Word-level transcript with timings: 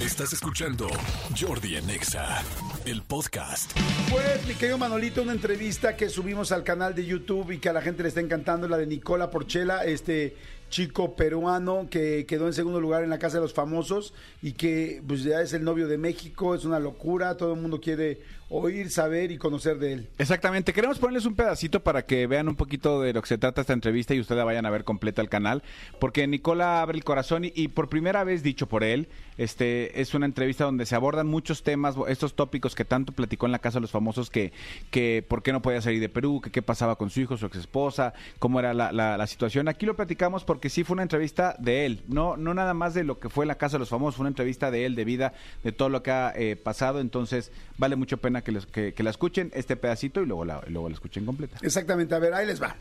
Estás 0.00 0.32
escuchando 0.32 0.88
Jordi 1.38 1.76
en 1.76 1.90
Exa, 1.90 2.42
el 2.86 3.02
podcast. 3.02 3.78
Pues, 4.08 4.46
mi 4.46 4.54
querido 4.54 4.78
Manolito, 4.78 5.20
una 5.20 5.32
entrevista 5.32 5.94
que 5.94 6.08
subimos 6.08 6.52
al 6.52 6.64
canal 6.64 6.94
de 6.94 7.04
YouTube 7.04 7.50
y 7.50 7.58
que 7.58 7.68
a 7.68 7.74
la 7.74 7.82
gente 7.82 8.02
le 8.02 8.08
está 8.08 8.20
encantando, 8.20 8.66
la 8.66 8.78
de 8.78 8.86
Nicola 8.86 9.30
Porchela, 9.30 9.84
este 9.84 10.34
chico 10.70 11.14
peruano 11.16 11.88
que 11.90 12.24
quedó 12.26 12.46
en 12.46 12.54
segundo 12.54 12.80
lugar 12.80 13.04
en 13.04 13.10
la 13.10 13.18
Casa 13.18 13.36
de 13.36 13.42
los 13.42 13.52
Famosos 13.52 14.14
y 14.40 14.52
que 14.52 15.02
pues 15.06 15.22
ya 15.24 15.42
es 15.42 15.52
el 15.52 15.64
novio 15.64 15.86
de 15.88 15.98
México, 15.98 16.54
es 16.54 16.64
una 16.64 16.78
locura, 16.78 17.36
todo 17.36 17.52
el 17.54 17.60
mundo 17.60 17.80
quiere 17.80 18.20
oír, 18.52 18.90
saber 18.90 19.30
y 19.30 19.38
conocer 19.38 19.78
de 19.78 19.92
él. 19.92 20.08
Exactamente, 20.18 20.72
queremos 20.72 20.98
ponerles 20.98 21.24
un 21.24 21.36
pedacito 21.36 21.84
para 21.84 22.04
que 22.04 22.26
vean 22.26 22.48
un 22.48 22.56
poquito 22.56 23.00
de 23.00 23.12
lo 23.12 23.22
que 23.22 23.28
se 23.28 23.38
trata 23.38 23.60
esta 23.60 23.72
entrevista 23.74 24.12
y 24.12 24.18
ustedes 24.20 24.38
la 24.40 24.44
vayan 24.44 24.66
a 24.66 24.70
ver 24.70 24.82
completa 24.82 25.22
al 25.22 25.28
canal, 25.28 25.62
porque 26.00 26.26
Nicola 26.26 26.82
abre 26.82 26.98
el 26.98 27.04
corazón 27.04 27.44
y, 27.44 27.68
por 27.68 27.88
primera 27.88 28.24
vez 28.24 28.42
dicho 28.42 28.66
por 28.68 28.82
él, 28.82 29.06
este 29.38 30.00
es 30.00 30.14
una 30.14 30.26
entrevista 30.26 30.64
donde 30.64 30.84
se 30.84 30.96
abordan 30.96 31.28
muchos 31.28 31.62
temas, 31.62 31.94
estos 32.08 32.34
tópicos 32.34 32.74
que 32.74 32.84
tanto 32.84 33.12
platicó 33.12 33.46
en 33.46 33.52
la 33.52 33.60
Casa 33.60 33.78
de 33.78 33.82
los 33.82 33.92
Famosos, 33.92 34.30
que, 34.30 34.52
que 34.90 35.24
por 35.26 35.44
qué 35.44 35.52
no 35.52 35.62
podía 35.62 35.80
salir 35.80 36.00
de 36.00 36.08
Perú, 36.08 36.40
que 36.42 36.50
qué 36.50 36.60
pasaba 36.60 36.96
con 36.96 37.08
su 37.10 37.20
hijo, 37.20 37.36
su 37.36 37.46
ex 37.46 37.56
esposa, 37.56 38.14
cómo 38.40 38.58
era 38.58 38.74
la, 38.74 38.90
la- 38.90 39.16
la 39.16 39.26
situación. 39.28 39.68
Aquí 39.68 39.86
lo 39.86 39.94
platicamos 39.94 40.42
porque 40.60 40.68
sí 40.68 40.84
fue 40.84 40.92
una 40.92 41.04
entrevista 41.04 41.56
de 41.58 41.86
él, 41.86 42.02
no, 42.06 42.36
no 42.36 42.52
nada 42.52 42.74
más 42.74 42.92
de 42.92 43.02
lo 43.02 43.18
que 43.18 43.30
fue 43.30 43.46
la 43.46 43.54
Casa 43.54 43.76
de 43.76 43.78
los 43.78 43.88
Famosos, 43.88 44.16
fue 44.16 44.24
una 44.24 44.28
entrevista 44.28 44.70
de 44.70 44.84
él, 44.84 44.94
de 44.94 45.06
vida, 45.06 45.32
de 45.64 45.72
todo 45.72 45.88
lo 45.88 46.02
que 46.02 46.10
ha 46.10 46.34
eh, 46.36 46.54
pasado, 46.54 47.00
entonces 47.00 47.50
vale 47.78 47.96
mucho 47.96 48.18
pena 48.18 48.42
que, 48.42 48.52
les- 48.52 48.66
que- 48.66 48.92
que 48.92 49.02
la 49.02 49.08
escuchen 49.08 49.50
este 49.54 49.76
pedacito 49.76 50.20
y 50.20 50.26
luego 50.26 50.44
la, 50.44 50.60
luego 50.68 50.90
la 50.90 50.92
escuchen 50.96 51.24
completa. 51.24 51.56
Exactamente, 51.62 52.14
a 52.14 52.18
ver, 52.18 52.34
ahí 52.34 52.46
les 52.46 52.60
va. 52.60 52.76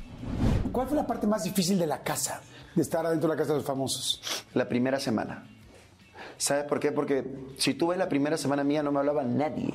¿Cuál 0.73 0.89
fue 0.89 0.97
la 0.97 1.07
parte 1.07 1.25
más 1.25 1.45
difícil 1.45 1.79
de 1.79 1.87
la 1.87 2.03
casa, 2.03 2.41
de 2.75 2.81
estar 2.81 3.05
adentro 3.05 3.29
de 3.29 3.35
la 3.37 3.39
casa 3.41 3.53
de 3.53 3.59
los 3.59 3.65
famosos? 3.65 4.43
La 4.55 4.67
primera 4.67 4.99
semana. 4.99 5.47
¿Sabes 6.35 6.65
por 6.65 6.81
qué? 6.81 6.91
Porque 6.91 7.23
si 7.57 7.75
tú 7.75 7.87
ves 7.87 7.97
la 7.97 8.09
primera 8.09 8.35
semana 8.37 8.65
mía 8.65 8.83
no 8.83 8.91
me 8.91 8.99
hablaba 8.99 9.23
nadie. 9.23 9.73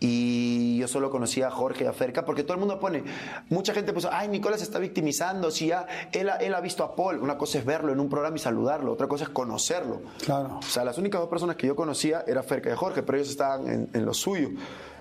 Y 0.00 0.59
yo 0.80 0.88
solo 0.88 1.10
conocía 1.10 1.48
a 1.48 1.50
Jorge 1.50 1.84
y 1.84 1.86
a 1.86 1.92
Ferca, 1.92 2.24
porque 2.24 2.42
todo 2.42 2.54
el 2.54 2.60
mundo 2.60 2.80
pone, 2.80 3.04
mucha 3.48 3.72
gente 3.72 3.92
puso, 3.92 4.08
ay, 4.12 4.28
Nicolás 4.28 4.60
se 4.60 4.64
está 4.64 4.78
victimizando, 4.78 5.50
si 5.50 5.68
ya 5.68 5.86
él, 6.12 6.28
ha- 6.28 6.36
él 6.36 6.54
ha 6.54 6.60
visto 6.60 6.82
a 6.84 6.94
Paul, 6.96 7.18
una 7.20 7.38
cosa 7.38 7.58
es 7.58 7.64
verlo 7.64 7.92
en 7.92 8.00
un 8.00 8.08
programa 8.08 8.36
y 8.36 8.40
saludarlo, 8.40 8.92
otra 8.92 9.06
cosa 9.06 9.24
es 9.24 9.30
conocerlo. 9.30 10.02
Claro. 10.24 10.58
O 10.58 10.62
sea, 10.62 10.84
las 10.84 10.98
únicas 10.98 11.20
dos 11.20 11.30
personas 11.30 11.56
que 11.56 11.66
yo 11.66 11.76
conocía 11.76 12.24
era 12.26 12.42
Ferca 12.42 12.70
y 12.72 12.76
Jorge, 12.76 13.02
pero 13.02 13.18
ellos 13.18 13.30
estaban 13.30 13.68
en, 13.68 13.88
en 13.92 14.04
lo 14.04 14.14
suyo. 14.14 14.48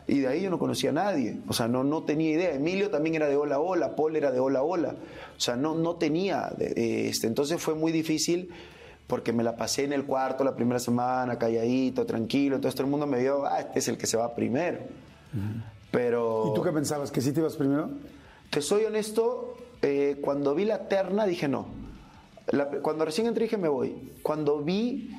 Y 0.08 0.22
de 0.22 0.28
ahí 0.28 0.42
yo 0.42 0.50
no 0.50 0.58
conocía 0.58 0.90
a 0.90 0.94
nadie, 0.94 1.40
o 1.48 1.54
sea, 1.54 1.68
no, 1.68 1.84
no 1.84 2.02
tenía 2.04 2.32
idea. 2.32 2.54
Emilio 2.56 2.90
también 2.90 3.14
era 3.16 3.28
de 3.28 3.36
hola, 3.36 3.60
hola, 3.60 3.96
Paul 3.96 4.16
era 4.16 4.32
de 4.32 4.40
hola, 4.40 4.64
hola. 4.64 4.96
O 5.38 5.40
sea, 5.40 5.56
no, 5.56 5.76
no 5.76 5.98
tenía, 5.98 6.52
este, 6.58 7.28
entonces 7.28 7.62
fue 7.62 7.76
muy 7.76 7.92
difícil 7.92 8.50
porque 9.06 9.34
me 9.34 9.44
la 9.44 9.56
pasé 9.56 9.84
en 9.84 9.94
el 9.94 10.06
cuarto 10.06 10.44
la 10.44 10.56
primera 10.56 10.80
semana, 10.80 11.38
calladito, 11.38 12.06
tranquilo, 12.08 12.56
entonces 12.56 12.76
todo 12.76 12.86
el 12.86 12.92
mundo 12.92 13.06
me 13.08 13.20
vio, 13.20 13.46
ah, 13.46 13.60
este 13.60 13.80
es 13.80 13.88
el 13.88 13.98
que 14.00 14.08
se 14.08 14.18
va 14.18 14.34
primero. 14.36 14.80
Pero... 15.92 16.50
¿Y 16.52 16.54
tú 16.56 16.62
qué 16.64 16.72
pensabas? 16.72 17.12
¿Que 17.12 17.22
sí 17.22 17.32
te 17.32 17.40
ibas 17.40 17.56
primero? 17.56 17.90
Te 18.50 18.62
soy 18.62 18.84
honesto, 18.86 19.58
eh, 19.82 20.18
cuando 20.22 20.56
vi 20.56 20.66
la 20.66 20.88
terna 20.88 21.26
dije 21.26 21.48
no. 21.48 21.68
La- 22.52 22.68
cuando 22.82 23.06
recién 23.06 23.28
entré 23.28 23.44
dije 23.46 23.58
me 23.58 23.70
voy. 23.70 24.12
Cuando 24.24 24.60
vi 24.62 25.12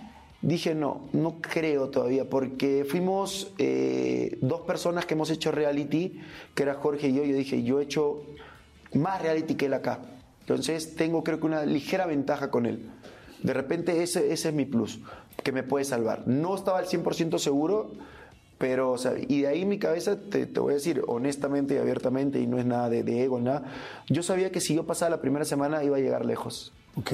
dije 0.42 0.75
no, 0.75 1.08
no 1.12 1.41
creo 1.41 1.91
todavía, 1.91 2.28
porque 2.28 2.84
fuimos 2.88 3.53
eh, 3.58 4.38
dos 4.41 4.62
personas 4.62 5.06
que 5.06 5.14
hemos 5.14 5.31
hecho 5.31 5.50
reality, 5.53 6.20
que 6.55 6.62
era 6.62 6.75
Jorge 6.75 7.08
y 7.08 7.14
yo. 7.14 7.25
Yo 7.25 7.36
dije, 7.36 7.62
yo 7.62 7.81
he 7.81 7.84
hecho 7.84 8.22
más 8.94 9.20
reality 9.22 9.55
que 9.55 9.66
él 9.66 9.75
acá. 9.75 10.00
Entonces 10.41 10.97
tengo 10.97 11.22
creo 11.22 11.38
que 11.38 11.47
una 11.47 11.64
ligera 11.64 12.06
ventaja 12.06 12.50
con 12.50 12.66
él. 12.66 12.91
De 13.42 13.53
repente 13.55 14.03
ese, 14.03 14.33
ese 14.33 14.48
es 14.48 14.55
mi 14.55 14.64
plus, 14.66 15.00
que 15.44 15.53
me 15.53 15.62
puede 15.62 15.84
salvar. 15.84 16.27
No 16.27 16.55
estaba 16.56 16.78
al 16.78 16.86
100% 16.86 17.38
seguro, 17.38 17.92
pero, 18.61 18.92
o 18.92 18.98
sea, 18.98 19.14
y 19.19 19.41
de 19.41 19.48
ahí 19.48 19.64
mi 19.64 19.78
cabeza, 19.78 20.19
te, 20.20 20.44
te 20.44 20.61
voy 20.61 20.72
a 20.72 20.75
decir 20.75 21.03
honestamente 21.08 21.75
y 21.75 21.78
abiertamente, 21.78 22.39
y 22.41 22.47
no 22.47 22.58
es 22.58 22.66
nada 22.66 22.91
de, 22.91 23.03
de 23.03 23.25
ego, 23.25 23.41
nada, 23.41 23.62
yo 24.10 24.22
sabía 24.22 24.53
que 24.53 24.60
si 24.60 24.75
yo 24.75 24.84
pasaba 24.84 25.09
la 25.09 25.22
primera 25.22 25.47
semana 25.47 25.82
iba 25.82 25.97
a 25.97 26.00
llegar 26.00 26.26
lejos, 26.26 26.75
Ok. 26.97 27.12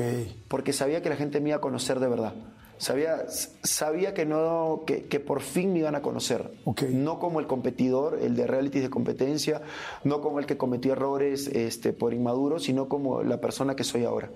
porque 0.49 0.73
sabía 0.73 1.03
que 1.03 1.09
la 1.09 1.15
gente 1.15 1.41
me 1.41 1.51
iba 1.51 1.59
a 1.59 1.61
conocer 1.61 2.01
de 2.01 2.09
verdad. 2.09 2.35
Sabía, 2.79 3.25
sabía 3.63 4.13
que, 4.13 4.27
no, 4.27 4.83
que, 4.87 5.05
que 5.05 5.19
por 5.21 5.41
fin 5.41 5.73
me 5.73 5.79
iban 5.79 5.95
a 5.95 6.03
conocer. 6.03 6.51
Ok. 6.65 6.83
No 6.91 7.19
como 7.19 7.41
el 7.41 7.47
competidor, 7.47 8.19
el 8.21 8.37
de 8.37 8.47
realities 8.47 8.83
de 8.83 8.91
competencia, 8.91 9.63
no 10.05 10.21
como 10.21 10.41
el 10.41 10.47
que 10.47 10.59
cometió 10.59 10.93
errores 10.93 11.47
este, 11.47 11.95
por 11.95 12.13
inmaduro, 12.13 12.59
sino 12.59 12.87
como 12.89 13.23
la 13.23 13.41
persona 13.41 13.77
que 13.77 13.85
soy 13.85 14.05
ahora. 14.05 14.29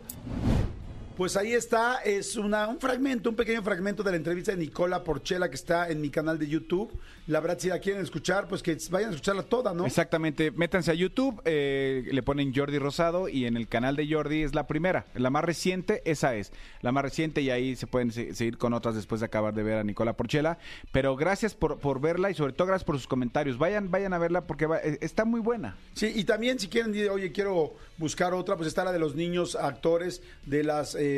Pues 1.20 1.36
ahí 1.36 1.52
está, 1.52 1.96
es 2.02 2.36
una, 2.36 2.66
un 2.66 2.80
fragmento, 2.80 3.28
un 3.28 3.36
pequeño 3.36 3.62
fragmento 3.62 4.02
de 4.02 4.10
la 4.12 4.16
entrevista 4.16 4.52
de 4.52 4.56
Nicola 4.56 5.04
Porchela 5.04 5.50
que 5.50 5.54
está 5.54 5.90
en 5.90 6.00
mi 6.00 6.08
canal 6.08 6.38
de 6.38 6.48
YouTube. 6.48 6.98
La 7.26 7.40
verdad, 7.40 7.58
si 7.58 7.68
la 7.68 7.78
quieren 7.78 8.00
escuchar, 8.02 8.48
pues 8.48 8.62
que 8.62 8.74
vayan 8.90 9.10
a 9.10 9.12
escucharla 9.12 9.42
toda, 9.42 9.74
¿no? 9.74 9.84
Exactamente, 9.84 10.50
métanse 10.50 10.90
a 10.90 10.94
YouTube, 10.94 11.42
eh, 11.44 12.08
le 12.10 12.22
ponen 12.22 12.54
Jordi 12.54 12.78
Rosado 12.78 13.28
y 13.28 13.44
en 13.44 13.58
el 13.58 13.68
canal 13.68 13.96
de 13.96 14.08
Jordi 14.10 14.42
es 14.44 14.54
la 14.54 14.66
primera, 14.66 15.04
la 15.14 15.28
más 15.28 15.44
reciente, 15.44 16.00
esa 16.06 16.34
es, 16.36 16.52
la 16.80 16.90
más 16.90 17.02
reciente 17.04 17.42
y 17.42 17.50
ahí 17.50 17.76
se 17.76 17.86
pueden 17.86 18.12
se- 18.12 18.34
seguir 18.34 18.56
con 18.56 18.72
otras 18.72 18.94
después 18.94 19.20
de 19.20 19.26
acabar 19.26 19.52
de 19.52 19.62
ver 19.62 19.76
a 19.76 19.84
Nicola 19.84 20.14
Porchela. 20.16 20.56
Pero 20.90 21.16
gracias 21.16 21.54
por, 21.54 21.80
por 21.80 22.00
verla 22.00 22.30
y 22.30 22.34
sobre 22.34 22.54
todo 22.54 22.66
gracias 22.68 22.84
por 22.86 22.96
sus 22.96 23.06
comentarios. 23.06 23.58
Vayan, 23.58 23.90
vayan 23.90 24.14
a 24.14 24.18
verla 24.18 24.46
porque 24.46 24.64
va- 24.64 24.78
eh, 24.78 24.96
está 25.02 25.26
muy 25.26 25.40
buena. 25.40 25.76
Sí, 25.92 26.10
y 26.16 26.24
también 26.24 26.58
si 26.58 26.68
quieren, 26.68 26.94
oye, 27.10 27.30
quiero 27.30 27.74
buscar 27.98 28.32
otra, 28.32 28.56
pues 28.56 28.68
está 28.68 28.84
la 28.84 28.92
de 28.92 28.98
los 28.98 29.14
niños 29.14 29.54
actores 29.54 30.22
de 30.46 30.64
las 30.64 30.94
eh, 30.94 31.09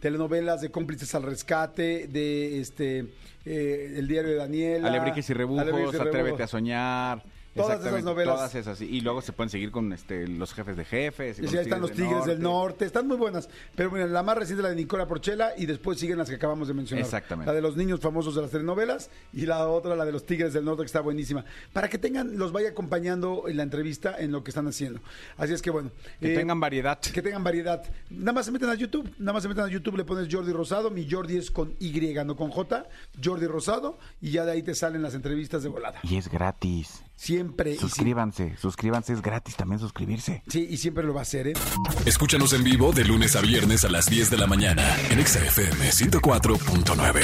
telenovelas 0.00 0.60
de 0.60 0.70
cómplices 0.70 1.14
al 1.14 1.22
rescate, 1.22 2.06
de 2.08 2.60
este 2.60 3.06
eh, 3.44 3.94
El 3.96 4.08
diario 4.08 4.30
de 4.30 4.36
Daniela. 4.36 4.88
Alebrijes 4.88 5.28
y 5.30 5.34
rebujos, 5.34 5.62
Alebrijes 5.62 5.94
y 5.94 5.96
Atrévete 5.96 6.22
Rebujos. 6.22 6.40
a 6.40 6.46
soñar. 6.46 7.22
Todas 7.54 7.84
esas 7.84 8.04
novelas. 8.04 8.34
Todas 8.34 8.54
esas. 8.54 8.80
Y 8.80 9.00
luego 9.00 9.20
se 9.22 9.32
pueden 9.32 9.50
seguir 9.50 9.70
con 9.70 9.92
este, 9.92 10.28
los 10.28 10.52
jefes 10.54 10.76
de 10.76 10.84
jefes. 10.84 11.38
y 11.38 11.42
Y 11.42 11.44
con 11.44 11.50
sí, 11.50 11.56
ahí 11.58 11.64
están 11.64 11.80
los 11.80 11.92
Tigres 11.92 12.24
del 12.24 12.40
Norte, 12.40 12.84
están 12.84 13.06
muy 13.06 13.16
buenas. 13.16 13.48
Pero 13.74 13.90
miren, 13.90 14.12
la 14.12 14.22
más 14.22 14.36
reciente 14.36 14.62
la 14.62 14.70
de 14.70 14.76
Nicola 14.76 15.06
Porchela 15.06 15.52
y 15.56 15.66
después 15.66 15.98
siguen 15.98 16.18
las 16.18 16.28
que 16.28 16.36
acabamos 16.36 16.68
de 16.68 16.74
mencionar. 16.74 17.04
Exactamente. 17.04 17.50
La 17.50 17.54
de 17.54 17.60
los 17.60 17.76
niños 17.76 18.00
famosos 18.00 18.34
de 18.34 18.42
las 18.42 18.50
telenovelas 18.50 19.10
y 19.32 19.46
la 19.46 19.66
otra, 19.68 19.96
la 19.96 20.04
de 20.04 20.12
los 20.12 20.24
Tigres 20.24 20.52
del 20.52 20.64
Norte, 20.64 20.82
que 20.82 20.86
está 20.86 21.00
buenísima. 21.00 21.44
Para 21.72 21.88
que 21.88 21.98
tengan, 21.98 22.38
los 22.38 22.52
vaya 22.52 22.70
acompañando 22.70 23.44
en 23.48 23.56
la 23.56 23.62
entrevista 23.62 24.16
en 24.18 24.32
lo 24.32 24.44
que 24.44 24.50
están 24.50 24.68
haciendo. 24.68 25.00
Así 25.36 25.52
es 25.52 25.62
que 25.62 25.70
bueno. 25.70 25.90
Que 26.20 26.34
eh, 26.34 26.36
tengan 26.36 26.60
variedad. 26.60 27.00
que 27.00 27.22
tengan 27.22 27.42
variedad. 27.42 27.82
Nada 28.10 28.32
más 28.32 28.46
se 28.46 28.52
meten 28.52 28.68
a 28.68 28.74
YouTube, 28.74 29.12
nada 29.18 29.32
más 29.32 29.42
se 29.42 29.48
meten 29.48 29.64
a 29.64 29.68
YouTube, 29.68 29.96
le 29.96 30.04
pones 30.04 30.32
Jordi 30.32 30.52
Rosado, 30.52 30.90
mi 30.90 31.08
Jordi 31.10 31.36
es 31.36 31.50
con 31.50 31.74
Y, 31.80 31.90
no 32.24 32.36
con 32.36 32.50
J, 32.50 32.86
Jordi 33.22 33.46
Rosado, 33.46 33.98
y 34.20 34.30
ya 34.30 34.44
de 34.44 34.52
ahí 34.52 34.62
te 34.62 34.74
salen 34.74 35.02
las 35.02 35.14
entrevistas 35.14 35.62
de 35.62 35.68
volada. 35.68 36.00
Y 36.02 36.16
es 36.16 36.28
gratis. 36.30 37.02
Siempre. 37.40 37.70
y 37.70 37.74
sí- 37.74 37.80
Suscríbanse, 37.80 38.54
suscríbanse, 38.60 39.12
es 39.14 39.22
gratis 39.22 39.56
también 39.56 39.78
suscribirse. 39.80 40.42
sí, 40.48 40.66
y 40.70 40.76
siempre 40.76 41.04
lo 41.04 41.14
va 41.14 41.20
a 41.20 41.22
hacer, 41.22 41.48
¿eh? 41.48 41.52
Escúchanos 42.04 42.52
en 42.52 42.62
vivo 42.64 42.92
de 42.92 43.04
lunes 43.04 43.34
a 43.34 43.40
viernes 43.40 43.82
a 43.84 43.88
las 43.88 44.06
10 44.10 44.28
de 44.30 44.36
la 44.36 44.46
mañana 44.46 44.82
en 45.10 45.18
Exa 45.18 45.38
FM 45.44 45.90
104.9. 45.90 47.22